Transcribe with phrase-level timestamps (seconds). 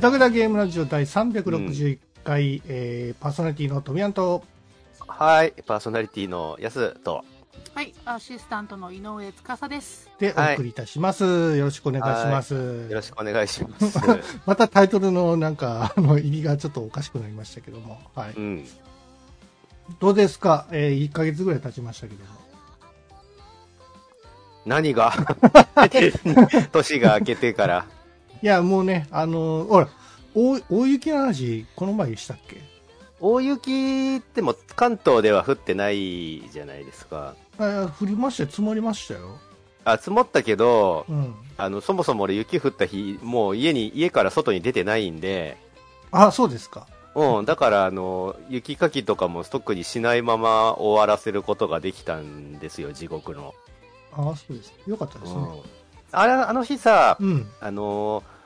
[0.00, 4.42] えー、ぐだぐだゲームラジオ第361回、えーパーソナリティのトミヤンと、
[5.06, 7.22] はい、パーソナリティのやすと。
[7.74, 10.08] はい、アシスタントの井上司です。
[10.18, 11.24] でお送りいたします。
[11.56, 12.54] よろしくお願いします。
[12.54, 13.98] よろしくお願いします。
[14.46, 18.32] またタイトルのなんか、あの、入りがちょっとおかしくなりましたけども、はい。
[18.34, 18.66] うん。
[19.98, 20.66] どうですか？
[20.70, 22.30] えー、1ヶ月ぐらい経ちましたけども。
[24.64, 25.12] 何が？
[26.72, 27.86] 年が明けてから。
[28.42, 29.88] いや、もうね、あのほら、
[30.34, 32.60] 大大雪の話、この前したっけ？
[33.20, 37.34] 大雪っても関東では降ってないじゃないですか。
[37.58, 39.38] あ降りましたよ、積もりましたよ。
[39.84, 41.34] あ、積もったけど、うん。
[41.58, 45.58] あの、そもそも俺雪降った日、もう家に、家から外に出てないんで、
[46.10, 46.86] あ、そうですか。
[47.14, 53.54] うん、だから、あの、雪かきとかも特にしないまま終わらせることができたんですよ、地獄の。
[54.12, 54.72] あ、そうです。
[54.86, 55.40] よかったですね。
[55.40, 55.62] うん。
[56.12, 57.48] あれ、あの日さ、うん。
[57.60, 58.40] あのー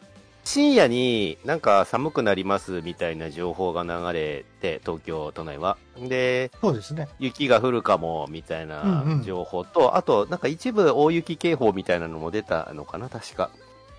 [0.44, 5.78] 深夜になんか寒くなりますみたいな情報が流れて、東京都内は。
[5.98, 7.08] で、そうですね。
[7.18, 13.50] 雪が降るかもみたいうんうなん情報と、あとなんか一部大雪警報みたいなのも出たのかな、確か。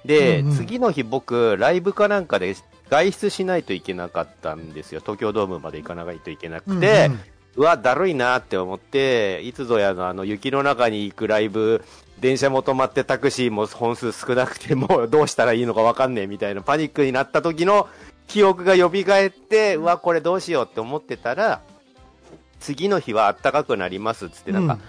[0.05, 2.55] で、うんうん次の日僕、ライブかなんかで
[2.91, 5.02] 外出しないといけなかったんですよ。
[5.02, 7.19] 東京ドームまで行かないといけなくて、うんうん
[7.55, 11.83] うわ、だるいなって思って、いつぞやのあの雪の中に行くライブ、
[12.19, 17.88] 電車も止まってタクシーも本数少なくて、もうどうしたらいいのかわかんねえみたいなパニックになった時の
[18.27, 21.61] 記憶が蘇って、うわ、これどうしようって思ってたら、
[22.59, 24.80] 次の日は暖かくなりますっつって、なんか、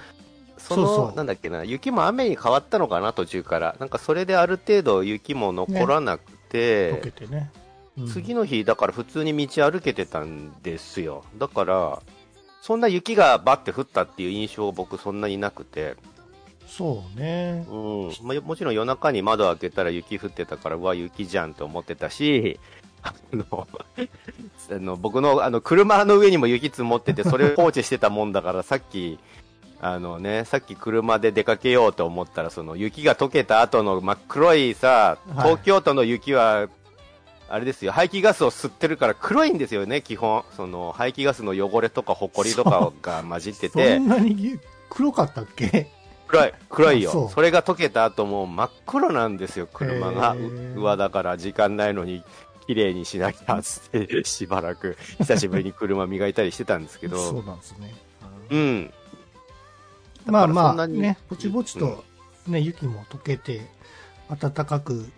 [0.56, 3.76] そのそうそうなんだっけな、雪も雨に変わったのかな、途中から。
[3.78, 7.50] なんかそれである程度雪も残らなくて、溶けてね。
[7.54, 7.66] うん
[8.12, 11.24] 次の日、だから普通に道歩けてたんですよ。
[11.38, 12.02] だから、
[12.60, 15.96] そんな雪がバッて降ったっていう印象僕そんなになくて、
[16.66, 17.64] そうね。
[17.70, 17.74] う
[18.08, 18.10] ん。
[18.22, 22.58] まあ、もちろん夜中に窓開けたら雪降ってたから、うわ、雪じゃんと思ってたし、
[23.02, 23.68] あ の、
[24.70, 29.18] あの僕のあの車の上にも雪積もってて、それを放置してたもんだから、さっき、
[29.80, 36.68] あのね、さっき車で出かけようと思ったら、その雪が溶けた後の真っ黒いさ、はい東京都の雪は、
[37.48, 40.44] あれですよ、排気ガスを吸ってるから黒いんですよね、基本。
[40.56, 44.58] その、排気ガスの汚れとか埃とかが混じってそてん、なに
[44.90, 45.92] 黒かったっけ？
[46.26, 47.28] 黒い、黒いあそ。
[47.28, 50.34] それが溶けた後もう真っ黒なんですよ、車が。
[50.34, 52.22] へーうわ、だから時間ないのに、
[52.66, 57.94] 綺麗にしなきゃ、つって、 しばらく、久しぶりに車磨いたりしてたんですけそうど、なんですね。
[58.50, 58.92] うん。
[60.26, 62.04] まあまあね、ぼちぼちと
[62.48, 63.60] ね、雪も溶けて、
[64.28, 65.08] 暖かく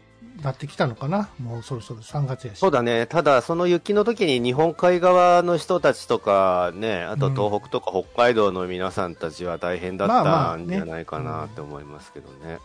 [0.43, 1.28] なってきたのかな？
[1.41, 2.59] もうそろそろ3月やし。
[2.59, 3.06] そうだね。
[3.06, 12.59] ただ、その雪の時に日本海側の人たちとかね、あと東北とか北海道の皆さんたちは大変だったんじゃないかなって思いますけどね。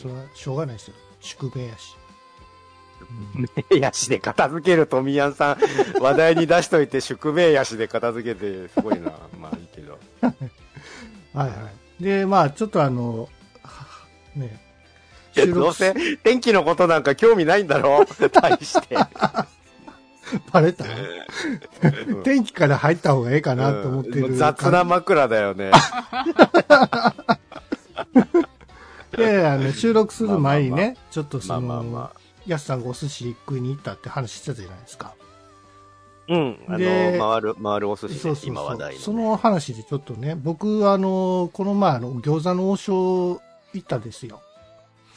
[0.00, 0.94] それはしょうがないですよ。
[1.20, 1.96] 宿命やし。
[3.70, 9.12] 名やしで片付ける富谷さん、話題に出しといて宿命やしで片付けて、すごいな。
[9.40, 9.98] まあいいけど。
[10.20, 10.30] は
[11.46, 11.70] いは
[12.00, 12.02] い。
[12.02, 13.28] で、まあちょっとあの、
[13.62, 13.86] は
[14.36, 14.60] ね、
[15.44, 18.96] いやどうせ天気のことなんか興味ないんだろ大 して。
[20.52, 20.84] バレた？
[20.84, 20.88] う
[22.20, 24.26] ん 天気から入った方がええかなと思ってる。
[24.26, 25.70] うん雑な枕だよね。
[29.16, 32.18] で、あの収録する前にね、まあまあちょっとそまあの、まあまあ。
[32.46, 35.14] やすさんがお寿司食いに行ったって話してたじゃないですか。
[36.28, 36.58] うん。
[36.66, 39.04] あの、で回る、回るお寿司ねそうそうそう今話題のね。
[39.04, 43.40] その話でちょっとね、僕、あの、この前、あの、餃子の王将
[43.74, 44.40] 行ったんですよ。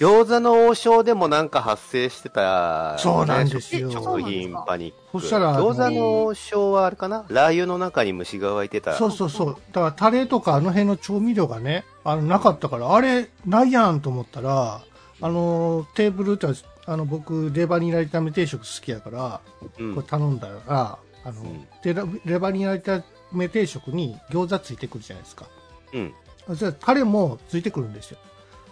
[0.02, 5.22] 餃子の王将でもなんか発生してた、ね、そうなんですよ食品パニック。
[5.22, 7.24] そしたら餃子の王将はあれかな？
[7.30, 8.96] ラー油の中に虫が湧いてた。
[8.96, 9.58] そうそうそう。
[9.72, 14.82] だから、タレとかあの辺の調味料がね、あの、なかったから、あれ、ないやんと思ったら、
[15.22, 16.48] あの、テーブルって、
[16.88, 19.42] あの、僕、レバニラ炒め定食好きやから、
[19.78, 25.46] うんこれ頼んだら、あの、うんでレレバニラ炒め定食に餃子ついてくるじゃないですか。
[25.94, 26.14] うん。
[26.50, 28.18] あじゃあタレもついてくるんですよ。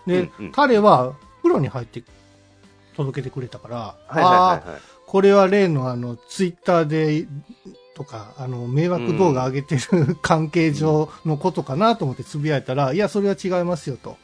[0.09, 2.03] で、うんうんタレは袋に入って
[2.97, 4.79] 届けてくれたから、はいはいはいあはいー。
[5.05, 7.27] これは例のあの、ツイッターで、
[7.95, 14.17] とか、あの、迷惑動画上げてる関係上のことかなと思ってつぶやいたら、いや、それは違いますよと。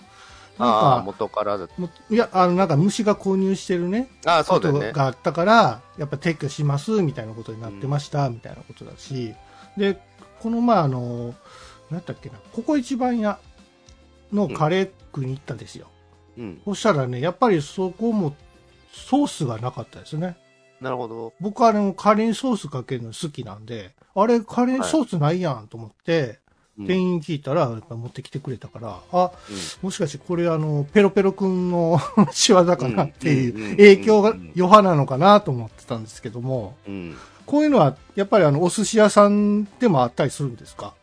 [0.57, 4.91] ああ、なんか、元からいや、あの、なんか虫が購入してるね、ああ、そことうだよね。
[4.93, 9.33] があったから、やっぱ撤去します、みたいなことになってました、みたいなことだし、
[9.77, 9.99] で、
[10.39, 11.33] この前あの、
[11.89, 13.39] なんだっけな、ここ一番屋
[14.33, 15.87] のカレー食いに行ったんですよ。
[16.37, 16.61] うん。
[16.65, 18.35] そしたらね、やっぱりそこも
[18.93, 20.37] ソースがなかったですね。
[20.81, 21.33] なるほど。
[21.39, 26.35] 僕はあの、カレーにソースかけるの好きなんで、あれ、カレーにソースないやんと思って、うん
[26.77, 29.31] 店員聞いたら、やっぱ持ってきてくれたから、あ、
[29.81, 31.97] もしかしてこれあの、ペロペロくんの
[32.33, 37.15] 仕業かなっていう影響が余波なのかなと思ってたんですけども、うん。
[37.45, 40.93] こういうのはやっぱりあの、お寿司屋さんでもあったりするんですか？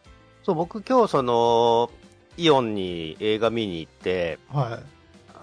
[0.42, 1.90] そう、僕今日その、
[2.36, 4.92] イオンに映画見に行って、はい。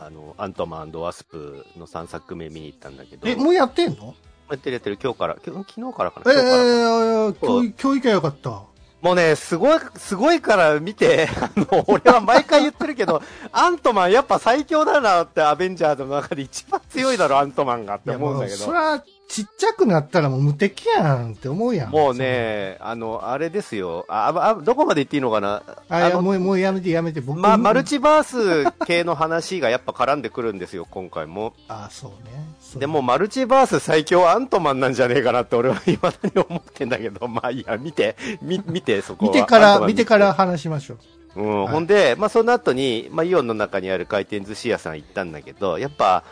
[0.01, 4.15] あの、アントマンワスプの3作目見に行ったんだけど、え、もうやってんの？
[4.49, 7.53] やってるやってる、今日から、今日昨日からかえな、今日から。
[7.53, 8.49] 今日、今日行けばよかった。
[9.01, 13.21] もうね、すごい、すごいから見て、 あの、俺は毎回言ってるけど、
[13.51, 18.57] アントマンやっぱ最強だなって、アベンジャーズの中で一番強いだろ、アントマンがって思うんだけど。
[18.57, 21.91] そら、ちっちゃくなったらもう無敵やんって思うやん。
[21.91, 24.05] もうね、あの、あれですよ。
[24.09, 25.61] あ、あ、どこまで言っていいのかな？
[25.87, 31.53] あ、いや、のもう、もうやめてやめて、僕ま、マルチバース系の話がやっぱ絡んでくるんですよ、 今回も。
[31.67, 32.43] あ、そうね。
[32.59, 39.31] そうでも、マルチバース最強はアントマンなんじゃねえかなって俺は未だに思ってんだけど、 まあいいや、見て、み見て、そこは。
[39.31, 40.97] 見てから、見てから話しましょう。
[41.35, 46.23] うん、はいほんで、まあ、その後に、まあ、イオンの中にある回転寿司屋さん行ったんだけど、やっぱ、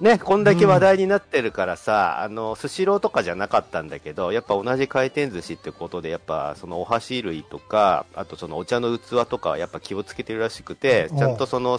[0.00, 11.78] ね、こんだけ話題になってるからさ、あの、スシローとかじゃなかったんだけど、やっぱ同じ回転寿司ってことで、やっぱ、そのお箸類とか、あとそのお茶の器とかはやっぱ気をつけてるらしくて、おちゃんとその、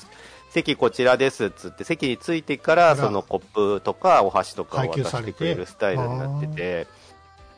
[0.50, 3.40] 席こちらですっつって、席に着いてから、そのコッ
[3.78, 6.88] プとかお箸とかを渡してくれるスタイルになってて、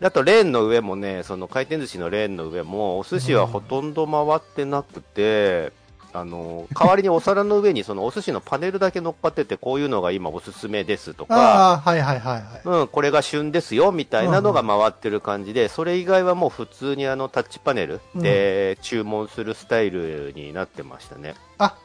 [0.01, 5.71] あとレーンの上もね、その回転寿司のレーンの上も、お寿司はほとんど回ってなくて、
[6.19, 12.61] あの、代わりにお皿の上にそのお寿司のパネルだけ乗っかってて、こういうのが今おすすめですとか、はいはいはいはい。
[12.65, 21.35] うん、これが旬ですよ、みたいなのが回ってる感じで、それ以外はもう普通にあのタッチパネルで注文するスタイルになってましたね。
[21.59, 21.77] あ、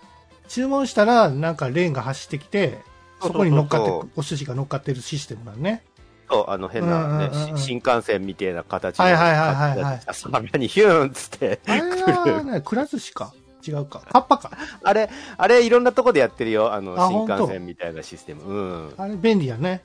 [0.48, 2.80] 注文したら、なんかレーンが走ってきて、
[3.20, 5.84] そこに乗っかって、お寿司が乗っかってるシステムなんね。
[6.30, 13.34] そう、あの変なね、うんうんうん新幹線みたいな形のはいはいはいはいはいさらにヒューンっつって、あれは、ね、くら寿司か
[13.66, 14.02] 違うか。
[14.10, 14.50] カッパか。
[14.82, 18.42] あれ、あれいろんなとこでやってるよ、あのあ新幹線みたいなシステム。
[18.42, 18.94] うん。
[18.96, 19.82] あれ便利やね。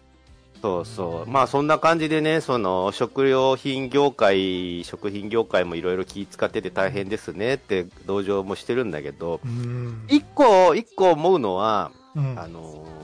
[0.61, 1.29] そうそう。
[1.29, 10.05] まあそんな感じでね、その食料品業界、食品業界もいろいろ気使ってて大変ですねって同情もしてるんだけど、うん。
[10.07, 12.97] 一個、一個思うのは、うんあのー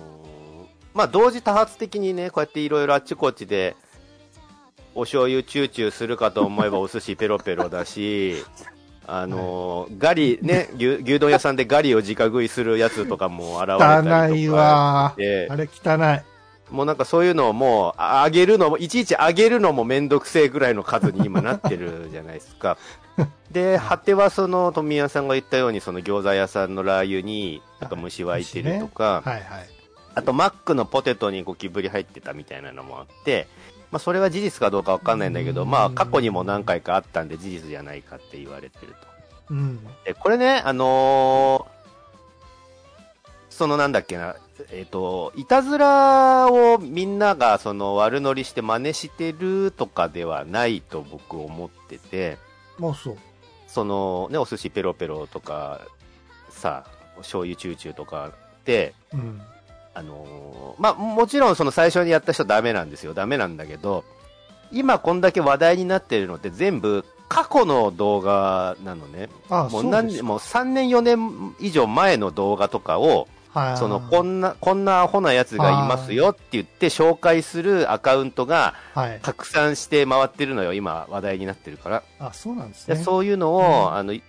[0.93, 3.75] まあ同時多発的にね、こうやっていろいろあっちこっちで、
[4.95, 8.35] お醤油チューチューするかと思えばお寿司ペロペロだし、
[9.05, 16.33] あのーガリ、ね、牛牛丼屋さんでガリを直食いするやつとかも現れたりとか汚いわであれ汚い。
[16.73, 22.77] もうなんかそういうのをもう、ああげるのも、いちいちあげるのもめんどくせえぐらいの数に今なってるじゃないですか。
[23.51, 29.43] で、果てはその、富谷さんが言ったように、その餃子屋さんのラー油に、なんか虫湧いてるとか、はいはい。
[30.15, 33.47] あとマックのポテトにゴキブリ入ってたみたいなのもあって、
[33.93, 38.95] まあそれは事実かどうかわかんないんだけど、うんまあ過去にも何回かあったんで事実じゃないかって言われてる
[39.47, 39.53] と。
[39.53, 39.83] うん。
[40.03, 41.73] で、これね、あのー
[43.51, 44.35] そのなんだっけな、
[44.71, 52.39] えっ、と、いたずらをみんながその悪乗りして真似してるとかではないと僕思ってて、
[52.79, 53.17] もうそう。
[53.67, 55.81] そのね、お寿司ペロペロとか、
[56.49, 59.39] さ、醤油チューチューとかって、うん。
[59.93, 63.13] あのーまあ、もちろんその最初にやった人ダメなんですよ。
[63.13, 64.03] ダメなんだけど、
[64.71, 69.29] 今こんだけ話題になってるのって全部過去の動画なのね。
[69.49, 73.77] あもう何もう3年4年以上前の動画とかを、はい。
[73.77, 79.19] そのこんな、こんなアホなやつがいますよって言って紹介するアカウントがはい。
[79.21, 80.73] 拡散して回ってるのよ。
[80.73, 82.03] 今話題になってるから。
[82.19, 83.03] あ、そうなんですでね。
[83.03, 84.23] そういうのを、うんあの、い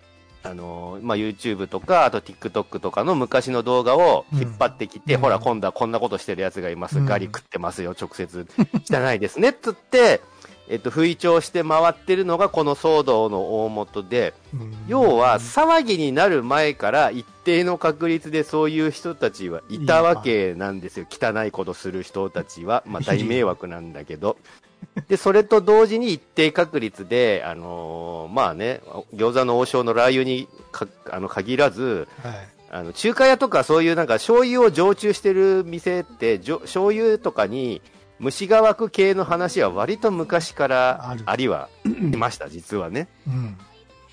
[0.44, 6.98] あの、まあ、YouTube とか、あと TikTok とかの昔の動画を引っ張ってきて、うんほら、今度はこんなことしてるやつがいます。
[6.98, 8.46] うんガリ食ってますよ、直接。
[8.90, 9.52] 汚いですね。
[9.54, 10.20] つって、
[10.68, 21.06] えっと、吹聴して回ってるのがこの騒動の大元で、うん要は騒ぎになる前から一定の確率でそういう人たちはいたわけなんですよ。
[21.10, 22.82] 汚いことする人たちは。
[22.86, 24.36] まあ大迷惑なんだけど。
[25.08, 28.80] で、それと同時に一定確率で、あのーまあね、
[29.14, 32.48] 餃子の王将のラー油にかあの限らず、はい。
[32.70, 37.82] あの中華屋とかそういうなんか醤油を常駐してる店って、じょ醤油とかに
[38.18, 43.06] 虫が湧く系の話は割と昔からあるありはいました、実はね。
[43.28, 43.56] うん。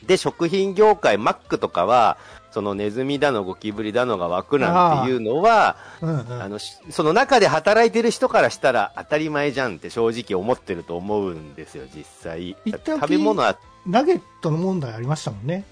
[0.06, 2.18] で、食品業界、マックとかは、
[2.52, 6.42] そのネズミだのゴキブリだのが湧くなんていうのは、うんうん。
[6.42, 12.56] あの、しその中で働いてる人からしたら当たり前じゃんって正直思ってると思うんですよ、実際。
[12.86, 15.64] 食べ物は、ナゲットの問題ありましたもんね。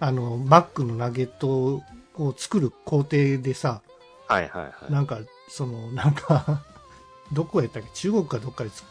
[0.00, 1.82] あの、マックのナゲット
[2.16, 3.80] を作る工程でさ、
[4.26, 4.92] はいはいはい。
[4.92, 6.62] なんか、その、なんか、
[7.32, 7.88] どこやったっけ？
[7.94, 8.86] 中国かどっかで作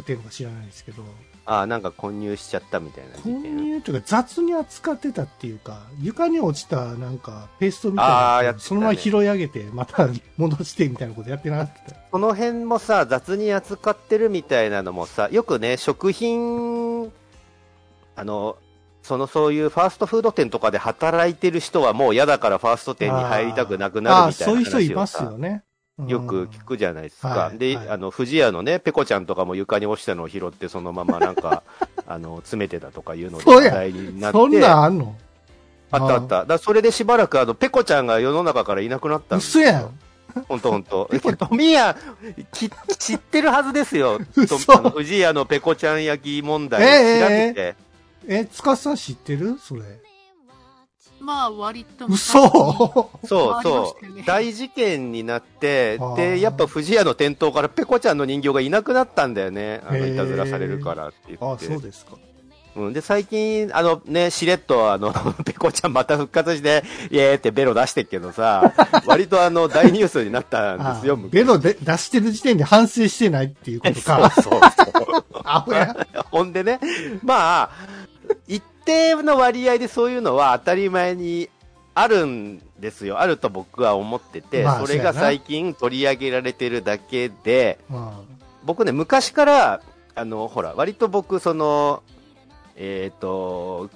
[0.00, 1.02] ってるのか知らないですけど、
[1.50, 3.56] ああ、なんか混入しちゃったみたいな事混件。
[3.56, 11.94] 入というか雑に扱ってたっていうか、床に落ちたなんかペーストみたいなねそのまま拾い上げて、また戻してみたいなことやってなかった。
[12.10, 17.10] この辺もさ、雑に扱ってるみたいなのもさ、よくね、食品、
[18.14, 18.58] あの、
[19.02, 25.64] そのそういうファーストフード店とかで働いてる人はもう嫌だからファースト店に入りたくなくなるみたいなそういう人いますよね。
[25.98, 27.28] うんよく聞くじゃないですか。
[27.28, 31.64] はいで、はいあの、富士屋のね、ペコちゃんとかも床に落ちたのを拾って、そのままなんか、
[32.06, 34.38] あの、詰めてたとかいうので話題になって。
[34.38, 35.16] そんなんあんの？
[35.90, 36.44] あったあった。
[36.44, 39.64] だそれでしばらくあの、ペコちゃんが世の中からいなくなったんですよ。
[39.64, 39.98] 嘘やん。
[40.46, 41.10] ほんとほんと。
[41.38, 41.96] トミヤ、
[42.52, 44.20] き知ってるはずですよ。
[44.34, 46.82] 富士屋のペコちゃん焼き問題。
[46.82, 47.76] ええ調べて。
[48.28, 49.58] え、塚さん知ってる？
[49.58, 49.82] それ。
[51.20, 52.06] まあ、割と。
[52.06, 52.32] 嘘
[53.26, 54.24] そうありまそしたよねう。
[54.24, 59.80] 大事件になってで、やっぱ富士屋の店頭からペコちゃんの人形がいなくなったんだよね。
[59.86, 61.66] あの、いたずらされるからって言あって。
[61.66, 62.16] そうですか。
[62.78, 65.12] うん、で、最近、あのね、しれっと、あの、
[65.44, 68.72] ペコちゃんまた復活して、イエーってベロ出してっけどさ、
[69.06, 74.30] 割とあの、大ニュースになったんですよ、ベロで出してる時点で反省してないっていうことか。
[74.30, 74.60] そうそう
[74.92, 75.24] そう。
[75.44, 76.06] アホや。
[76.30, 76.78] ほんでね、
[77.24, 77.70] まあ、
[78.46, 81.50] 一定の割合でそういうのは当たり前に
[81.94, 83.20] あるんですよ。
[83.20, 89.80] あると僕は思ってて、まあそれが最近取り上げられてるだけで、うん僕ね、昔から、
[90.14, 92.02] あの、ほら、割と僕、その、
[92.76, 93.88] えっ、と、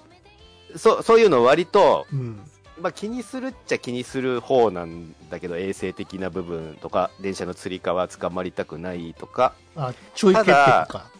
[0.76, 2.40] そ、そういうの割と、うん。
[2.80, 11.10] まあ、気にするっちゃ気にする方なんだけど、衛生的な部分とか、電車のつり革捕まりたくないとか、あ、ちょい欠点か。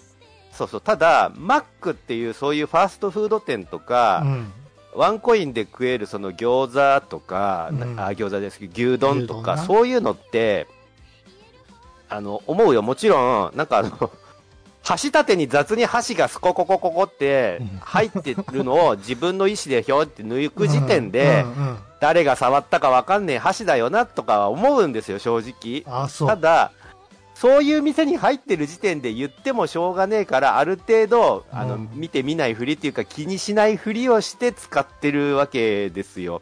[0.62, 4.52] そうそう、ただ、マックっていうそういうファーストフード店とか、うん。
[4.94, 10.68] ワンコインで食えるその餃子とか、うんあ餃子ですけど、牛丼とか、そういうのって、
[12.08, 12.82] あの、思うよ。
[12.82, 14.10] もちろん、なんかあの、
[14.84, 21.44] 箸立てに雑に箸がスコココココってうん入ってるのを自分の意思でひょって抜く時点で
[22.00, 25.84] 誰が触ったかわかんねえ箸だよなとかは思うんですよ、正直。
[25.86, 26.28] あ、そう。
[26.28, 26.72] ただ、
[27.42, 36.40] そういう店に入ってる時点で言ってもしょうがねえから、ある程度、あの、うん見てみないふりっていうか気にしないふりをして使ってるわけですよ。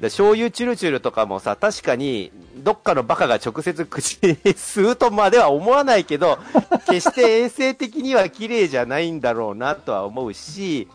[0.00, 6.40] で醤油チュルチュルとかもさ、確かに、どっかのバカが直接口に吸うとまでは思わないけど、
[6.90, 10.88] 決して衛生的には綺麗じゃないんだろうなとは思うし、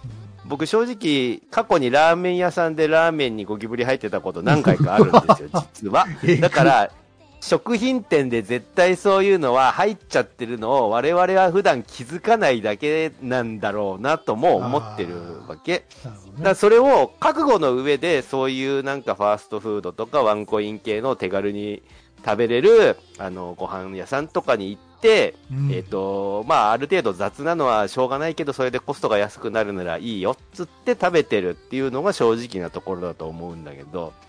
[0.43, 6.05] 僕正直、過去にラーメン屋さんでラーメンにゴキブリ入ってたこと何回かあるんですよ、 実は。
[6.41, 6.91] だから、
[7.39, 15.15] 食品店で絶対そういうのは入っちゃってるのを我々は普段気づかないだけなんだろうなとも思ってる
[15.48, 15.86] わけ。
[16.03, 21.84] だからそれを覚悟の上でそういうなんかファーストフードとかワンコイン系の手軽に
[22.25, 25.72] 食べれるあのご飯屋さんとかに行って、うん。
[25.72, 34.26] えっ、と、まあある程度雑なのはしょうがないけどそれでコストが安くなるならいいよっつって食べてるっていうのが正直なところだと思うんだけど、うん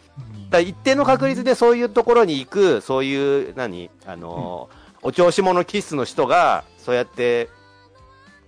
[0.51, 4.69] だ一定の確率でそういうところに行く、そういう、何あの、
[5.03, 7.49] お調子者気質の人が、そうやって、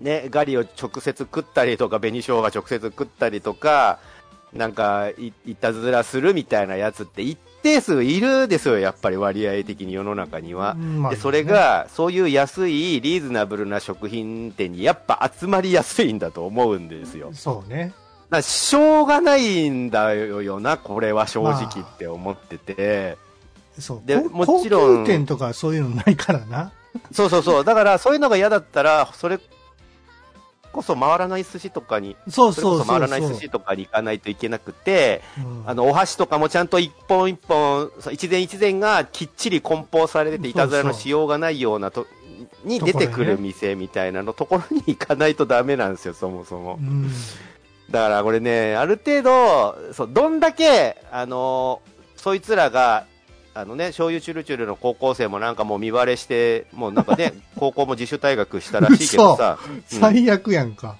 [0.01, 3.99] ね、ガリを直接食ったりとか、紅生姜直接食ったりとか、
[4.53, 10.77] なんかい、いたずらするみたいなやつって一定数いるですよ、やっぱり割合的に世の中には。
[11.11, 17.31] で、それが、そういう安い、リーズナブルな食品店にやっぱ集まりやすいんだと思うんですよ。
[17.33, 17.93] そうね。
[18.31, 23.19] だしょうがないんだよな、これは正直って思ってて。
[23.79, 24.03] そう。
[24.05, 26.73] でこもちろん高級店とかそういうのないからな。
[27.13, 27.65] そうそうそう。
[27.65, 29.39] だから、そういうのが嫌だったら、それ
[30.73, 42.07] こそ回らない寿司とかに、そうそうそう回らない寿司とかに行かないといけなくて、うんあの、お箸とかもちゃんと一本一本、一膳一膳がきっちり梱包されてて、いたずらのしようがないようなと、
[42.65, 46.85] に出てくる店みたいなのところに行かないとダメなんですよ、そもそもう。
[46.85, 47.11] ん。
[47.91, 51.83] だからこれね、ある程度、そう、どんだけ、あの
[52.17, 53.07] そいつらが、
[53.53, 59.83] あのね、醤油チュルチュルの高校生もなんかもう見バレして、もうなんかね、 高校も自主退学したらしいけどさ、うん。
[59.87, 60.97] 最悪やんか。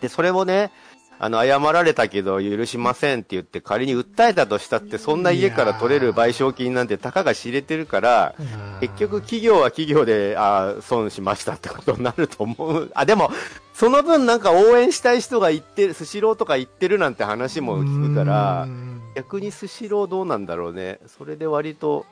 [0.00, 0.72] で、それをね、
[1.18, 8.34] あの、謝られたけど許しませんって言って仮に訴えたとしたって、そんな家から取れる賠償金なんてたかが知れてるから、
[8.80, 12.90] 結局企業は企業で、あー損しましたってことになると思う。
[12.94, 13.30] あ、でも、
[13.72, 20.98] その分なんか応援したい人が言ってる、スシローとか言ってるなんて話も聞くからう、ん逆にスシローどうなんだろうね。
[21.06, 22.04] それで割と、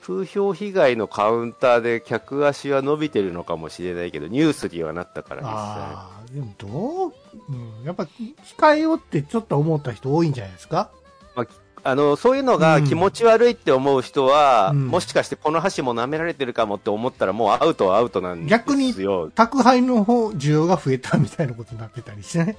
[0.00, 5.52] 風評被害のカウンターで客足は伸びてるのかもしれないけど、ニュースにはなったから実際。
[5.56, 7.12] ああ、でもどう、
[7.48, 8.06] うん、やっぱ
[8.58, 10.90] 控えようってちょっと思った人多いんじゃないですか？
[11.88, 18.58] あの、そういうのが気持ち悪いって思う人は、うんもしかしてこの箸も舐められてるかもって思ったらもうアウトはアウトなんですよ。
[18.58, 18.92] 逆に
[19.34, 22.56] 宅配の方、需要が増えたみたいなことになってたりしてね。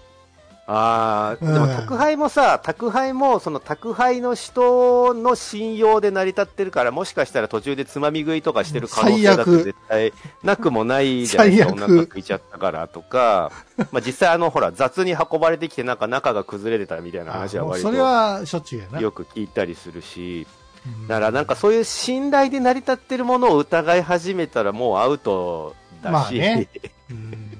[0.70, 1.54] ああ、うん。
[1.54, 13.52] でも宅配もさ、宅配も、その宅配の人の信用で成り立ってるから、もしかしたら途中でつまみ食いとかしてる可能性だって絶対なくもないじゃないですか、お腹食いちゃったからとか、
[13.94, 19.00] まあ実際あの、ほら、雑に運ばれてきてなんか中が崩れてたみたいな話は割とそれはしょっちゅうやな。
[19.00, 20.46] よく聞いたりするし、
[20.86, 21.08] うん。
[21.08, 26.68] だからなんかそういう信頼で成り立ってるものを疑い始めたらもうアウトだし、まあね。
[27.10, 27.57] うん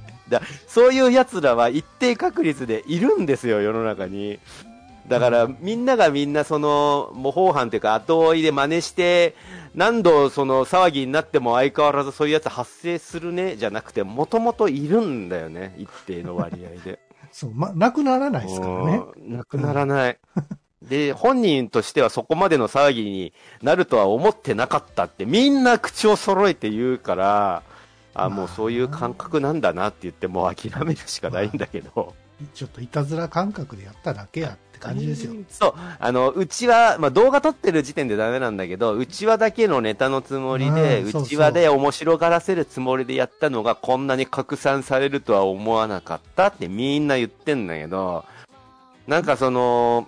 [0.68, 4.40] そういう奴らは一定確率でいるんですよ、世の中に。
[5.08, 9.36] だから、みんながみんなその模倣犯というか後追いで真似して、
[9.74, 17.00] 何度その騒ぎになっても相変わらずそういうやつ発生するねじゃなくて、もともといるんだよね、一定の割合で。
[17.32, 19.04] そう、ま、なくならないですからね。
[19.16, 20.18] うんなくならない。
[20.82, 27.64] で、本人としてはそこまでの騒ぎになるとは思ってなかったってみんな口を揃えて言うから、
[28.24, 32.14] あ、もうそういう感覚なんだなって言ってもう諦めるしかないんだけど。
[32.54, 35.34] ちょっといたずら感覚でやっただけやって感じですよ。
[35.50, 35.74] そう。
[36.00, 48.24] あの、うちは、まあ、動画撮ってる時点でダメなんだけど、うちわだけのネタのつもりで、うちわで面白がらせるつもりでやったのが、こんなに拡散されるとは思わなかったってみんな言ってんだけど、
[49.08, 50.08] なんかその、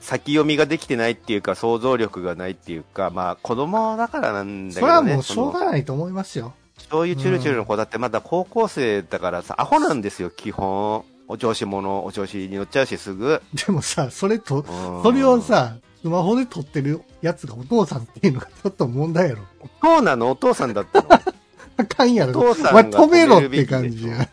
[0.00, 4.92] 先読みができてないっていうか、想像力がないっていうか、まあ、子供だからなんだけどね。
[4.92, 6.54] それはもうしょうがないと思いますよ。
[6.90, 11.04] そういうチュルチュルの子だってまだ高校生だからさ、アホなんですよ、基本。
[11.26, 13.40] お調子者、お調子に乗っちゃうし、すぐ。
[13.66, 19.42] でもさ、それと、うんそれをさ、スマホで撮ってるやつがお父さんっていうのがちょっと問題やろ。
[19.82, 20.32] そうなの？
[20.32, 21.08] お父さんだったの？
[21.78, 22.38] あかんやろ。
[22.40, 24.28] お父さんが止めろって感じや。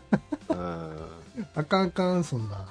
[0.50, 0.92] うん
[1.54, 2.66] あかんあかん、そんな。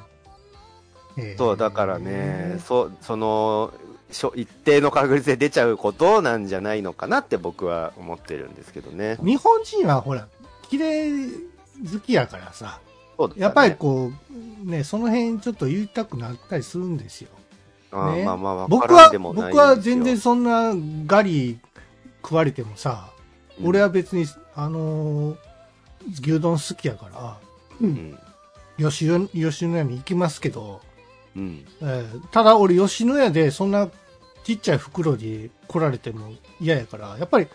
[1.17, 3.73] えーそう、だからね、そその、
[4.11, 9.17] 一定の確率で出ちゃうことなんじゃないのかなって僕は思ってるんですけどね。
[9.23, 10.27] 日本人はほら、
[10.69, 11.11] 綺麗
[11.91, 12.79] 好きやからさ、
[13.17, 14.11] そうですよねやっぱりこ
[14.65, 17.29] う、ね、その辺ちょっと言いたくなったりするんですよ。
[17.29, 17.37] ね
[17.93, 20.73] あーまあまあ、わ僕は、からんでもないんです僕よは全然、そんな
[21.07, 21.59] ガリ
[22.23, 23.09] 食われてもさ、
[23.59, 25.37] うん俺は別に、あのー
[26.13, 27.37] 牛丼好きやから、
[27.79, 28.17] うん。
[28.79, 30.81] 吉野吉野家に行きますけど、
[31.35, 31.65] うん。
[31.81, 33.87] えーただ俺吉野家でそんな
[34.43, 37.47] ちっちゃい袋に来られても嫌やから、やっぱり、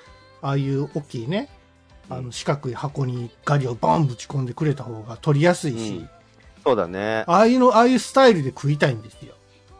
[0.43, 1.49] ああいう大きいね、
[2.09, 6.11] あの四角い箱にガリをバンぶち込んでくれた方が取りやすいし、うん
[6.67, 7.23] そうだね。
[7.29, 9.35] ああいうの、ああいうスタイルで食いたいんですよ。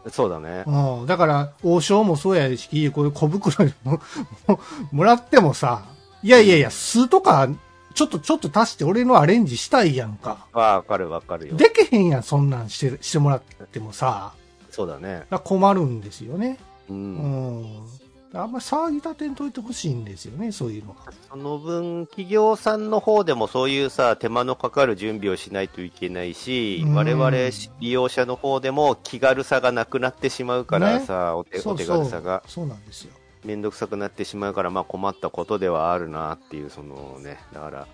[0.09, 0.63] そうだね。
[0.65, 3.99] うん、だから、王将もそうやし、こういう小袋にも
[4.47, 4.59] も
[4.93, 5.83] もらってもさ、
[6.23, 7.49] いやいやいや、酢とか、
[7.93, 10.47] ちょっとちょっと足して俺のアレンジしたいやんか。
[10.53, 11.57] わかるわかるよ。
[11.57, 14.31] でけへんやん、そんなんして、してもらってもさ、
[14.71, 15.25] そうだね。
[15.29, 16.57] だ困るんですよね。
[16.89, 16.93] う。
[16.93, 17.87] うんん。
[18.33, 21.11] あんまり騒ぎ立てんといてほしいんですよね、そういうのが。
[21.29, 27.31] その分、企業さんの方でもそういうさ、手間のかかる準備をしないといけないし、うん我々
[27.79, 33.13] 利用者の方でも気軽さがなくなってしまうからさ、お手お手軽さがそうなんですよ。
[33.45, 37.87] めんどくさくなってしまうから、まあ困ったことではあるなっていう、そのね、だから、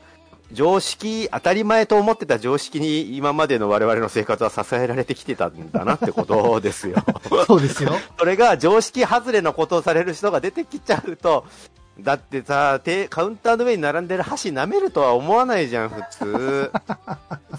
[0.54, 6.98] 常識、当たり前と思ってた常識に今までの我々の生活は支えられてきてたんだなってことですよ。
[7.48, 7.92] そうですよ。
[8.18, 11.46] それが常識外れのことをされる人が出てきちゃうと、
[12.00, 16.72] だってさ、てカウンターの上に並んでる箸舐めるとは思わないじゃん、普通。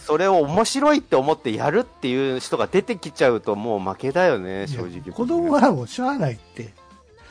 [0.04, 5.12] それを面白いって思ってやるっていう人が出てきちゃうともう負けだよね、正直。
[5.12, 6.74] 子供はもうしゃあないって。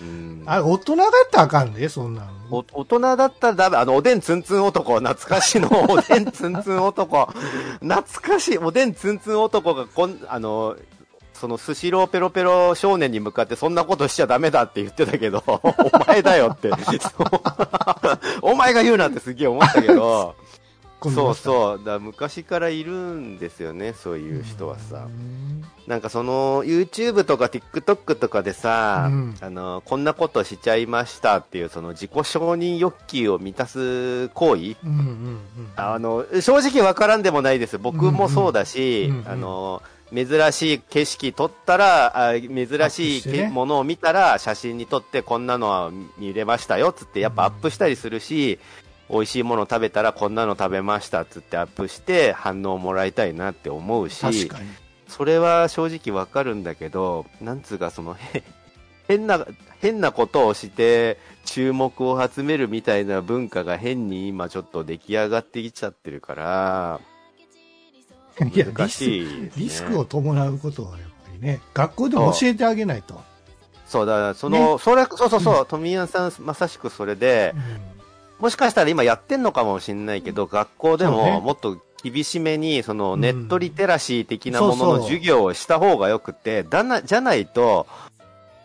[0.01, 2.31] うんあれ、大人がやったらあかんで、そんなの。
[2.49, 3.77] お大人だったらダメ。
[3.77, 7.25] あの、おでんツンツン男、懐かしの おでんツンツン男。
[7.79, 10.75] 懐かしい、おでんツンツン男がこん、あの、
[11.33, 15.61] そのスシローペロペロ少年に向かってそんなことしちゃダメだって言ってたけど、 お
[16.07, 16.71] 前だよって。
[18.41, 20.35] お前が言うなってすげえ思ったけど、
[21.11, 21.83] そうそう。
[21.83, 25.07] だ昔からいるんですよね、そういう人はさ。
[25.87, 29.35] なんかその YouTube とか TikTok とかでさ、うん。
[29.41, 35.39] あのこんなことしちゃいましたっていうその自己承認欲求を満たす行為、うんうんうん。
[35.75, 37.77] あの正直わからんでもないです。
[37.77, 39.81] 僕もそうだし、うんうんあの
[40.13, 48.59] 珍しい景色撮ったらあ珍しいねけものを見たら写真に撮ってこんなのは見れましたよっつってやっぱアップしたりするし、
[49.13, 54.49] 美味しいもの食べたらこんなの食べましたっつってアップして反応もらいたいなって思うし。
[55.07, 58.43] それは正直わかるんだけど、なんつうかその、へ
[59.07, 59.45] 変な、
[59.79, 66.99] 変なことをして注目を集めるみたいな文化が変に今ちょっと出来上がってきちゃってるから、
[68.39, 73.21] 難スしいね、リスクを伴うことはやっぱりね、学校でも教えてあげないと。
[73.85, 77.53] そう、だその、それ、そうそうそう、富谷さん、まさしくそれで、
[78.43, 83.21] もしかしたら今やってんのかもしれないけど、学校でももっと厳しめに、そのうん。
[83.21, 87.87] ネットリテラシー的なものの授業をした方がよくて、だな、じゃないと、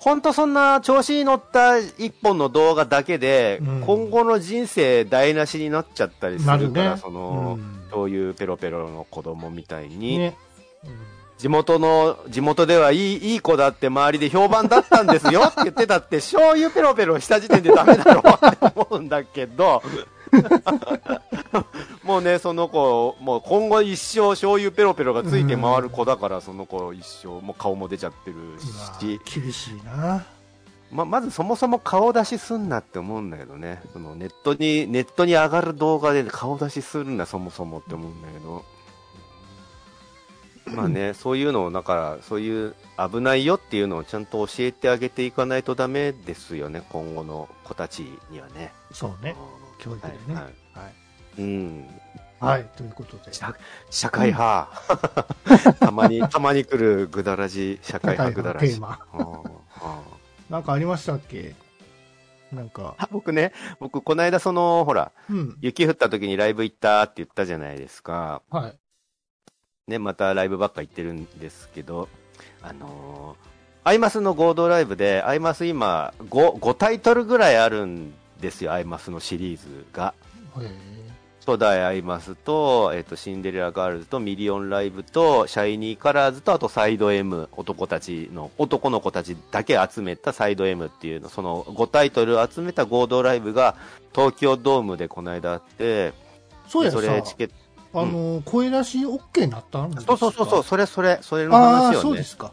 [0.01, 3.81] 本当そんな調子に乗った一本の動画だけで、うん。
[3.83, 7.01] 今後の人生台無しになっちゃったりすなるるから、ね。
[7.01, 7.89] その、うん。
[7.93, 10.37] そういうペロペロの子供みたいに、ね。
[11.39, 15.43] 地元の、地元ではいい、いい子だって周りで評判だったんですよ。
[15.49, 19.81] って言ってたって、醤油ペロペロした時点でダメだろ うって思うんだけど、
[22.03, 28.37] もうね、その子、もう今後一生醤油ペロペロがついて回る子だから、その子一生、もう顔も出ちゃってる
[28.99, 30.25] し、厳しいな。
[30.91, 38.65] ま、まずそもそも顔出しすんなって思うんだけどね、そのネットに、ネットに上がる動画で顔出しするんだ、そもそもって思うんだけど。
[40.75, 48.01] まあね、そういうのを、だから、そういう危ないよっていうのをちゃんと教えてあげていかないとダメですよね、今後の子たち
[48.31, 48.73] にはね。
[48.93, 49.35] そうね。
[49.79, 50.35] 教育でね。
[50.35, 50.49] はは
[51.37, 51.45] いい。
[51.45, 51.89] うん。
[52.41, 52.65] はい。
[52.77, 53.33] ということで。
[53.33, 53.55] 社
[53.91, 54.69] 社会派。
[55.81, 58.75] たまに、たまに来るぐだらじ、社会派ぐだらじ。
[58.75, 59.01] テーマ。
[60.51, 61.55] なんかありましたっけ？
[62.53, 62.95] なんか。
[62.99, 65.57] あ僕ね、僕、この間、その、ほら、うん。
[65.61, 68.43] 雪降った時にライブ行ったって言ったじゃないですか。
[68.51, 68.79] はい。
[69.89, 72.09] ね、またライブばっか行ってるんですけど、
[72.63, 73.49] あのー
[73.89, 80.13] アイマスの合同ライブで、アイマス今5、5タイトルぐらいあるんですよ、アイマスのシリーズが。
[81.47, 93.75] 初代アイマスと、えっ、と、シンデレラガールズとミリオンライブと、シャイニーカラーズと、あとサイド M、男たちの、男の子たちだけ集めたサイド M っていうの、その5タイトル集めた合同ライブが、
[94.15, 96.13] 東京ドームでこの間あって、
[96.69, 97.55] そうやそれチケット、
[97.95, 100.17] あの、声出し OK になったんですか？
[100.17, 101.97] そうそうそうそう、それそれ、それの話をね。
[102.01, 102.53] そうで、すか。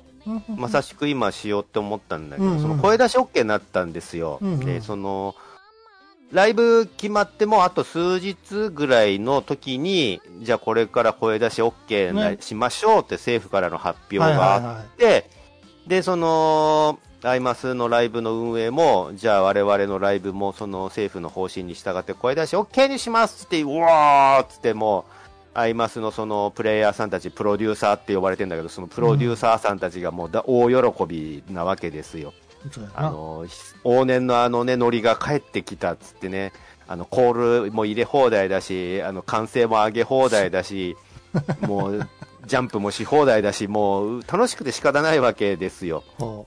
[0.57, 2.61] まさしく今しようって思ったんだけど、うんうん。
[2.61, 4.39] その声出し OK になったんですよ。
[4.41, 4.59] うんうん。
[4.59, 5.35] で、その、
[6.31, 8.35] ライブ決まってもあと数日
[8.71, 14.85] ぐらいの時に、じゃあこれから声出し OK なねしましょうって政府からの発表はいがあっ。
[14.97, 15.29] て、
[15.85, 25.24] で、その、アイマスのライブの運営も、じゃあ我々のライブもその政府の方針に従って声出し OK にしますって、うわーっつってもう、
[25.55, 32.33] アイマスのそのプレイヤーさんたち、プロデューサーって呼ばれてんだけど、そのプロデューサーさんたちがもうだ大喜びなわけですよ。
[32.93, 33.45] あの、
[33.83, 36.51] 往年のあのね、ノリが帰ってきたっつってね、
[36.87, 40.97] あの、コールも入れ放題だし、あの、歓声も上げ放題だし、
[41.61, 42.09] もう、
[42.45, 46.03] ジャンプもし放題だし、もう、楽しくて仕方ないわけですよ。
[46.17, 46.45] ほ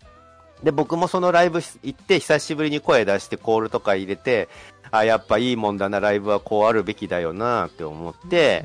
[0.63, 4.49] で、僕もそのライブ行って、久しぶりに声出してコールとか入れて、
[4.91, 8.65] あ、やっぱいいもんだな、ライブはこうあるべきだよな、って思って、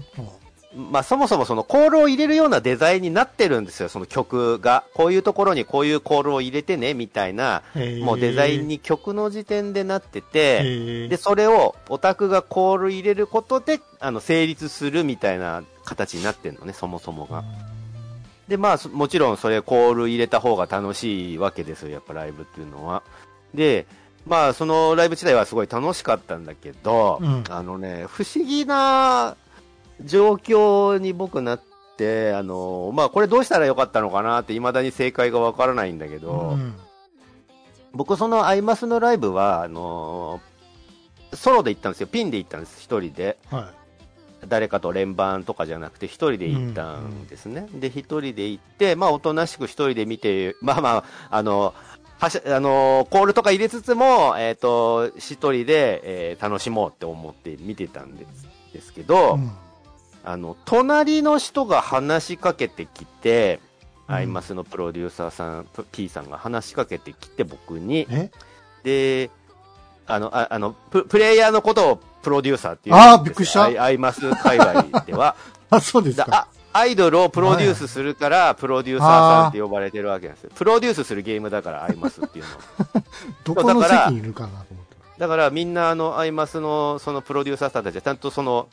[0.76, 4.84] まあそもそもそのコールを入れるようなデザインになってるんですよ、その曲が。
[4.94, 7.62] こういうところにこういうコールを入れてね、みたいな、
[8.02, 17.44] もうデザインに曲の時点でなってへて、えで、それをオタクがコール入れることで、あの、成立するみたいな形になってるのね、そもそもが。
[18.48, 23.04] で、まあ、そもちろんそれコール入れた方が楽しいわけですよ、やっぱライブっていうのは。
[23.54, 23.86] で、
[24.26, 29.36] まあ、そのライブ自体はすごい楽しかったんだけど、うんあのね、不思議な
[30.02, 31.62] 状況に僕なっ
[31.98, 36.76] て、あの、まあ、これどうしたらよかったのかなって未だに正解がわからないんだけど、うん
[37.96, 40.42] 僕そのアイマスのライブは、あの
[41.34, 42.08] ソロで行ったんですよ。
[42.08, 43.38] ピンで行ったんです、一人で。
[43.52, 43.72] は
[44.48, 47.68] 誰かと連番とかじゃなくて一人で行ったんですね。
[47.74, 51.74] で、一人で行って、まあ、おとなしく一人で見て、まあまあ、あの、
[52.24, 59.04] はしあのコールとか入れつつも、えっ、と、一人で、えー楽しもうって思って見てたんですですけい。
[59.04, 59.52] ど、うん
[60.26, 63.74] あの、隣の人が話しかけてきて、うん
[64.16, 68.32] アイマスのプロデューサーさん、P さんが話しかけてきて僕に、え？
[68.84, 69.32] で、
[70.06, 72.96] あの、ああのプ、プレイヤーのことをプロデューサーっていう。
[72.96, 75.36] あーびっくりしたアイマス界隈では。
[75.70, 76.26] あ、そうですか。
[76.30, 80.52] だあアイドルをプロデュースするから、プロデューサーさんって呼ばれてるわけですよ。
[80.56, 83.04] プロデュースするゲームだから、アイマスっていうの。
[83.46, 84.96] どこのだから席にいるかなと思って。
[85.20, 88.68] だからみんな、あの、アイマスの、そのプロデューサーさんたちは、ちゃんとその、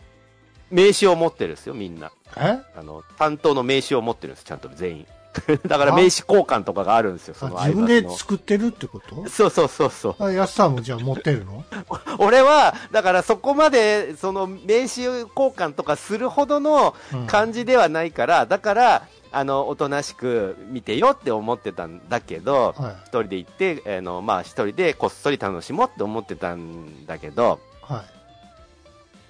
[0.70, 2.10] 名刺を持ってるんですよ、みんな。
[2.36, 2.58] え？
[2.76, 5.06] あの、担当の名刺を持ってるんです、ちゃんと全員。
[5.66, 7.86] だから名刺交換とかがあるんですよ、そのあ自分。
[7.86, 9.28] で作ってるってこと？
[9.28, 10.24] そうそうそうそう。
[10.24, 11.64] あ、安さんもじゃあ持ってるの？
[12.18, 22.94] 俺は、だからそこまで、その名刺交換とかするほどのうん感じではないから、だから、あの、おとなしく見てよって思ってたんだけど、はい。
[23.04, 28.00] 一人で行って、あの、まあ一人でこっそり楽しもうって思ってたんだけど、はい。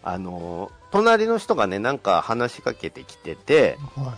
[0.03, 4.15] あの、隣の人がね、なんか話しかけてきてて、は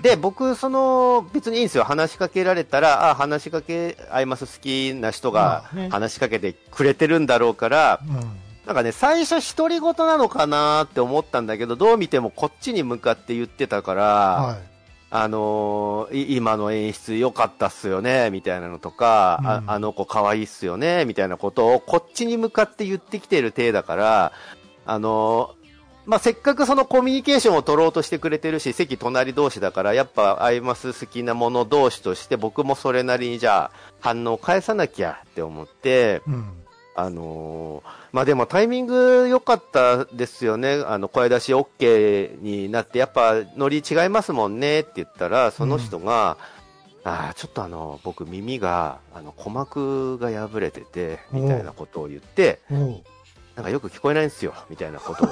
[0.00, 1.84] で、僕、その、別にいいんですよ。
[1.84, 8.14] 話しかけられたら、あ、話しかけ、アイマス好きな人が話しかけてくれてるんだろうから、うん。
[8.66, 14.56] なんかね、最初独り言なのかなって思ったんだけど、どう見てもこっちに向かって言ってたから、はい。
[15.14, 24.32] あのーい今の演出良かったっすよね、みたいなのとか、うんああの子可愛いっすよね、みたいなことをこっちに向かって言ってきてる体だから、
[24.86, 25.61] あのー
[26.04, 36.52] まあ、せっかくそのコミュニケーションを取ろうとしてくれてるし、席隣同士だから、やっぱアイマス好きなもの同士として僕もそれなりにじゃあ反応を返さなきゃって思って、うん。
[36.94, 40.82] あのーまあでもタイミング良かったですよね。
[40.86, 46.36] あの、声出し OK になって、やっぱノリ違いますもんねって言ったら、その人が、
[47.04, 52.60] ああ、ちょっとあの、僕耳が、あの、鼓膜が破れてて、みたいなことを言って、
[53.56, 55.28] なんかよく聞こえないんですよ、みたいなことを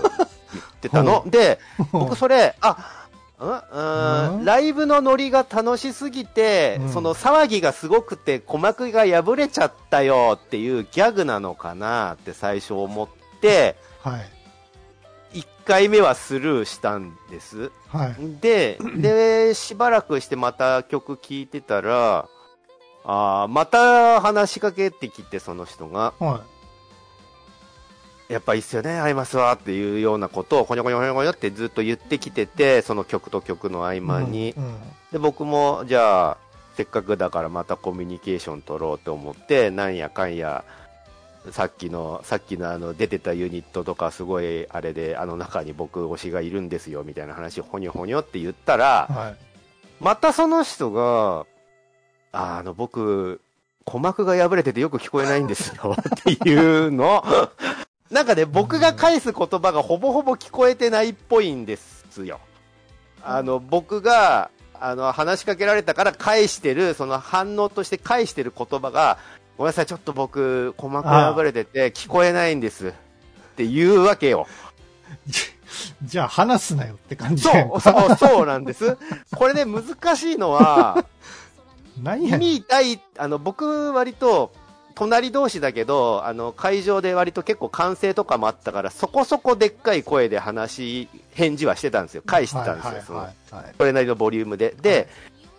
[0.53, 1.25] 言ってたの。
[1.27, 1.59] で、
[1.93, 2.97] 僕それ、あ、
[3.41, 13.09] うんライブのノリが楽しすぎて、うんその騒ぎがすごくて鼓膜が破れちゃったよっていうギャグなのかなって最初思っ
[13.41, 15.39] て、はい。
[15.39, 17.71] 1回目はスルーしたんです。
[17.89, 18.17] はい。
[18.41, 22.29] で、で、しばらくしてまた曲聴いてたら、
[23.05, 26.13] あーまた話しかけてきて、その人が。
[26.19, 26.43] は
[28.31, 34.01] やっぱいいっすよね、合いますわっていうようなことを、こにょこにょこにょこにょってずっと言ってきてて、その曲と曲の合い。
[34.01, 34.55] 間に。
[34.57, 34.75] うん。
[35.11, 36.37] で、僕も、じゃあ、
[36.77, 40.65] せっかくだからまたコミュニケーション取ろうと思って、なんやかんや、
[41.51, 49.37] さっきの、さっきのあの、出てたユニットとかすごい、あれで、あの中に僕推しがいるんですよ、みたいな話をほにょほにょって言ったら、はい。
[49.99, 51.47] またその人が、
[52.31, 53.41] ああの、僕、
[53.87, 57.25] 鼓膜が破れててよく聞こえないんですよっていうの。
[58.11, 62.41] なんかね、僕が返す言葉がほぼほぼ聞こえてないっぽいんですよ。
[63.23, 69.19] あの、僕が、あの、話しかけられたから返してる、その反応として返してる言葉が、
[69.57, 72.89] ごめんなさい、ちょっと僕、鼓膜が破れてて聞こえないんです。
[72.89, 72.93] っ
[73.57, 74.47] ていうわけよ。
[76.03, 78.97] じゃあ話すなよって感じそう、そう、そうなんです。
[79.37, 81.05] これね、難しいのは、
[82.03, 82.41] 何やねん。
[82.41, 84.53] 耳痛い、あの、僕割と、
[84.95, 92.23] 隣同士だけど、あの、会場で割と結構歓声とかもあったから、そこそこでっかい声で話、返事はしてたんですよ。
[92.27, 93.03] 返してたんですよ。
[93.07, 94.75] そのはいはいはいそれなりのボリュームで。
[94.81, 95.09] で、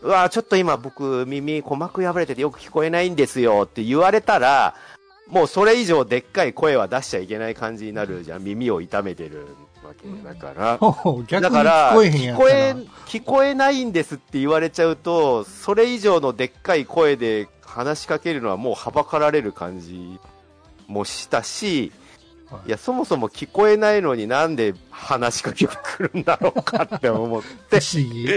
[0.01, 4.75] うわーちょっと今僕耳鼓膜破れててよく聞こえないんですよって言われたら、
[5.27, 8.43] もうそれ以上でっかい声は出しちゃいけない感じになるじゃん。
[8.43, 9.47] 耳を痛めてる
[9.83, 10.77] わけだから。
[10.81, 12.75] ほう逆にだから聞こえ、
[13.07, 20.19] 聞こえないんですって言われちゃうと、それ以上のでっかい声で話しかけるのはもうはばかられる感じ
[20.87, 21.91] もしたし、
[22.49, 22.67] はい。
[22.67, 27.79] いや、そもそも聞こえないのになんで話しかけてくるんだろうかって思って。
[27.79, 28.27] 不、思議。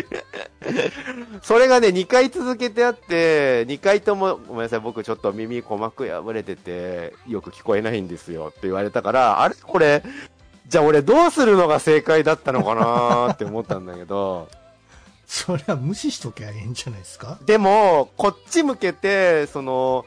[1.42, 9.57] それがね、2回続けてあって、2回とも、ごめんなさい、僕ちょっと耳鼓膜破れてて、よく聞こえないんですよって言われたから、あれ？
[9.61, 10.05] これ、
[10.68, 14.49] じゃあ俺どうするのが正解だったのかなって思ったんだけど、
[15.35, 17.38] それは無視しときゃいいんじゃないですか？
[17.44, 20.07] でも、こっち向けて、その、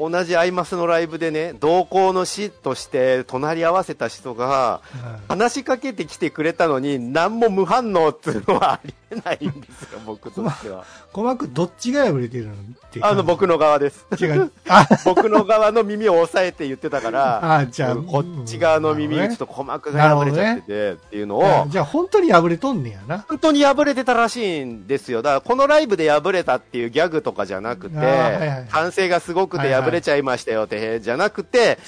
[0.00, 10.84] 同じアイマスのライブでね、同行の死として隣り合わせた人が、うん話しかけてきてくれたのに、何も無反応っていうのはありえないんですよ、 僕としては。
[11.08, 12.56] 鼓膜どっちが破れてるのっ
[12.90, 13.50] てあの、僕の。
[13.50, 14.06] の側です。
[14.18, 14.52] 違う。
[14.68, 23.24] あ、僕の側の耳を押さえて言ってたから、あじゃあ、こっち側の耳、ちょっと鼓膜が破れちゃっててっていうのを、あじゃあ本当に破れとんねやな。
[23.28, 25.22] 本当に破れてたらしいんですよ。
[25.22, 31.78] だから、このライブで破れたっていうギャグとかじゃなくて、はいはい反省がすごくて破れちゃいましたよって、じゃなくて、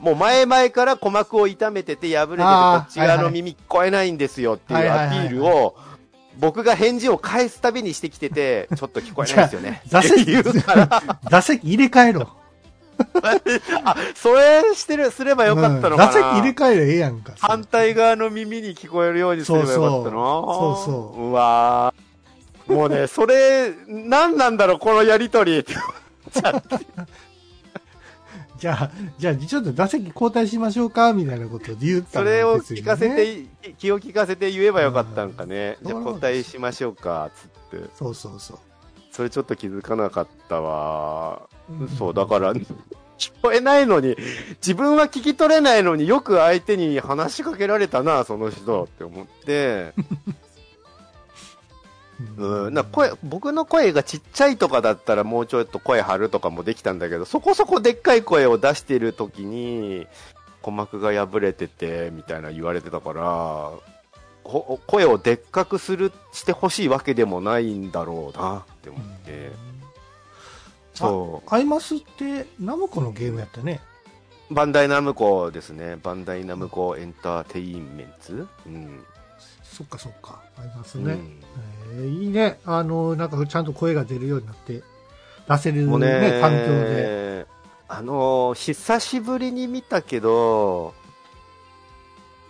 [0.00, 5.76] もう前々から鼓膜を痛めてて破れてて、こっち側の耳聞こえないんですよっていうアピールを、
[6.38, 9.82] 僕が返事を返すたびにしてきてて、 ちょっと聞こえないですよね。
[9.86, 12.28] 座席言うから、座席入れ替えろ。
[13.84, 16.06] あ、それしてる、すればよかったのかな。
[16.06, 17.32] うん座席入れ替えりゃええやんか。
[17.38, 20.16] 反対側の耳に聞こえるようにすればよかったな。
[20.16, 25.64] そうそうそううわーもうね、それ、何なんだろう、このやりとり。
[28.58, 35.76] じゃあ、じゃあ、ちょっと座席交代しましょうかみたいなことで言ったそられを聞かせて、気を利かせて言えばよかったんかね。
[35.80, 37.30] うんじゃあ交代しましょうか、
[37.70, 37.88] つって。
[37.94, 38.58] そうそうそう。
[39.10, 41.48] それちょっと気づかなかったわ。
[41.70, 42.54] うんそう、だから、
[43.18, 44.16] 聞こえないのに、
[44.56, 49.92] 自分は聞き取れないのによく相手に話しかけられたな、その人って思って。
[52.38, 60.06] うん、な声僕の声がちっちゃいとかだったらもうちょっと声張るとかもできたんだけど、そこそこでっかい声を出してる時に、
[60.60, 63.70] 鼓膜が破れてて、みたいな言われてたから、
[64.42, 69.50] こ声をでっかくする、してほしいわけでもないんだろうなって思って。
[70.94, 73.80] そアイマスってナムコのゲームやったね。
[74.50, 74.54] う。
[74.54, 75.96] バンダイナムコですね。
[76.02, 79.04] バンダイナムコエンターテインメンツうん。
[79.76, 80.40] そっかそっか。
[80.58, 81.12] アイマスね。
[81.12, 81.40] うん
[81.92, 82.58] えーいいね。
[82.64, 84.82] あの、なんかちゃんと声が出るようになって、
[85.48, 87.46] 出せるねね、環境で。
[87.88, 90.94] あのー久しぶりに見たけど、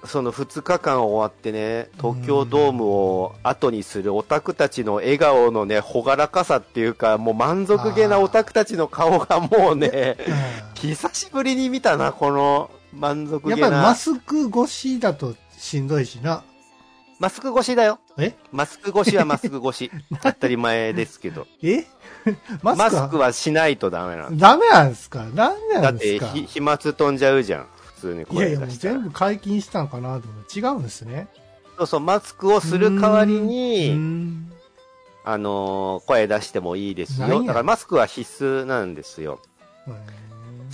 [0.05, 10.35] その2日間終わってね、東京ドームを後にするオタクたちの笑顔のね、ほがらかさっていうか、もう満足げなオタクたちの顔がもうね、うん
[10.77, 13.61] 久しぶりに見たな、この満足げな。
[13.61, 16.45] やっぱりマスク越しだとしんどいしな。
[17.19, 17.99] マスク越しだよ。
[18.19, 18.35] え？
[18.53, 19.91] マスク越しはマスク越し。
[20.23, 21.47] 当たり前ですけど。
[21.63, 21.85] え？
[22.63, 23.09] ママスクは？
[23.09, 24.37] スクはしないとダメなの。
[24.37, 25.25] ダメなんですか？
[25.25, 26.27] なんだってなんですか？
[26.33, 27.67] ひ飛沫飛んじゃうじゃん。
[27.97, 31.29] 普通にいやいや、もう声出したら全部解禁したのかなと思って違うんですね。
[31.79, 34.53] そうそう、マスクをする代わりうに、ん
[35.25, 37.43] あのー声出してもいいですよ。
[37.43, 39.41] だからマスクは必須なんですよ。
[39.89, 39.95] うん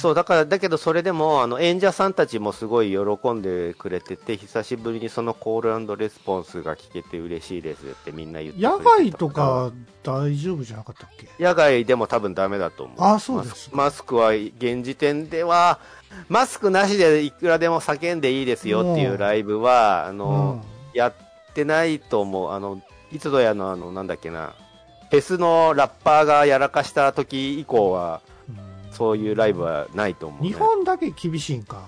[0.02, 9.70] そう、だから、だけどそれでも、あの、演者さんたちもすごい喜んでくれてて、久しぶりにそのコールレスポンスが聞けて嬉しいですってみんな言って野外とか
[10.02, 11.28] 大丈夫じゃなかったっけ？
[11.42, 12.96] 野外でも多分ダメだと思う。
[13.00, 13.76] あそうですか。
[13.76, 15.78] マスクは現時点では、
[16.28, 21.14] マスクなしでいくらでも叫んでいいですよっていうライブは、あの、やっ
[21.54, 22.50] てないと思う。
[22.50, 24.54] あの、いつぞやのあの、なんだっけな、
[25.10, 28.31] フェスのラッパーがやらかした時以降は、うん
[29.02, 30.48] そういうライブはないと思う、ね。
[30.48, 31.82] 日本だけ厳しいんか。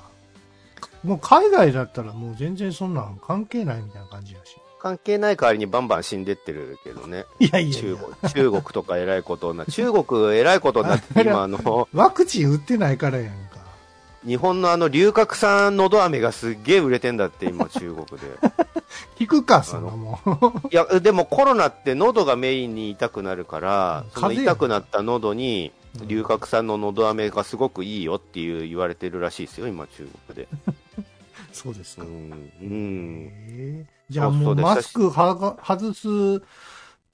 [1.05, 4.57] もう海外だったらもう全然そんなん関係ないみたいな感じやし。
[4.81, 7.25] 関係ない代わりにバンバン死んでってるけどね。
[7.39, 7.97] いやいやい中や。
[7.97, 13.61] 国、中国とか偉いことにな中国偉いことになってて、今あの、ワクチン打ってないからやんか。
[14.27, 18.27] 日本のあの、龍角散のど飴がすっげえ売れてんだって、今中国で。
[19.19, 20.69] 聞くか、そんなもん。
[20.71, 25.71] いや、でもコロナって喉がメインに痛くなるから、痛くなった喉に、
[26.07, 30.49] 龍角散の喉飴がすごくいいよっていう言われてるらしいですよ、今中国で。
[31.53, 32.03] そうですか。
[32.03, 32.11] うん。
[32.11, 33.31] うん。
[33.49, 36.41] えーじゃあもそうマスクはが外すっ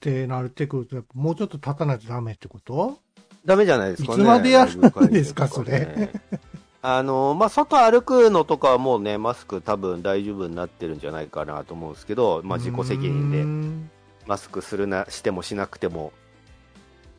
[0.01, 2.97] てなってくると、もうちょっと経たないとダメってこと？
[3.45, 4.23] ダメじゃないですかね。
[4.23, 5.63] いつまでやるんですかライブ会議と
[5.95, 6.11] ね。
[6.83, 13.89] あの、まあ、外歩くのとかはもうね、マスク多分大丈夫になってるんじゃないかなと思うんですけど、まあ、自己責任で、ん
[14.27, 16.11] マスクするな、してもしなくても、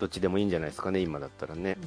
[0.03, 1.79] どっちでもいいんじゃないですかね、今だったらね。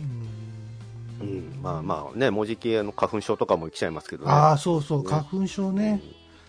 [1.20, 1.62] ううんん。
[1.62, 4.32] まあまあね、もうじきあの花粉症とかも来ちゃいますけどね。
[4.32, 6.02] ああ、そうそう、ね花粉症ね。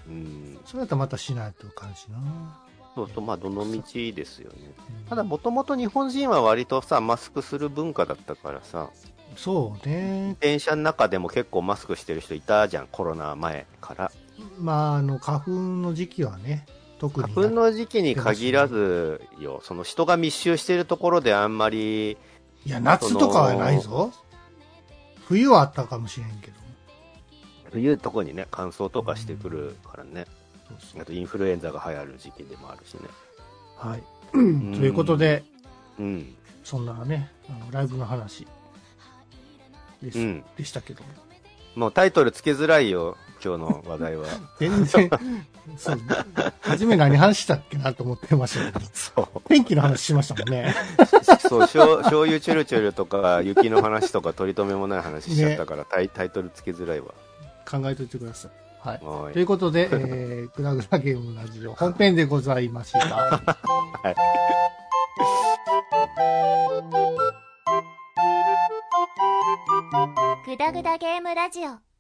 [0.07, 0.59] うん。
[0.65, 2.21] それだったらまたしないと感じな。
[2.95, 4.59] そうそう、まあ、どの道ですよね。
[5.11, 8.91] ただ、もともと日本人は割とさ、マスクする文化だったからさ、
[9.37, 10.37] そうね。
[10.39, 14.13] 電車の中でも結構マスクしてる人いたじゃん、コロナ前から。
[14.61, 16.65] まあ、あの、花粉の時期はね、
[16.99, 17.33] 特に。
[17.33, 24.13] 花粉の時期に限らずよ、その人が密集してるところであんまり、いや、夏とかはないぞ。
[25.29, 26.57] 冬はあったかもしれんけど。
[27.73, 30.27] 冬とこにね、乾燥とかしてくるからね。
[30.69, 33.01] そうそうあとインフルエンザが流行る時期でもあるしね。
[33.77, 34.03] はい。
[34.33, 35.45] ということで、
[35.99, 36.35] うん。
[36.65, 38.47] そんなね、あのライブの話
[40.03, 40.45] です、うん。
[40.57, 41.09] でしたけども。
[41.77, 44.27] もうタイトルつけづらいよ、今日の話題は。
[44.59, 45.11] 全然、
[45.77, 46.01] そう、
[46.61, 49.41] 初め何話したっけなと思ってましたけど、 そう。
[49.49, 50.75] 天気の話しましたもんね。
[51.49, 57.07] そう、醤醤油チュルチュルとか、雪の話とか、取り留めもない話しちゃったから、タイタイトルつけづらいわ。
[57.69, 58.51] 考えといてください。
[58.81, 59.01] はい。
[59.03, 62.99] はということで、えー、グラグラゲームラジオ本編でございました。
[63.17, 64.17] はい。
[70.47, 71.96] グダグダゲームラジオ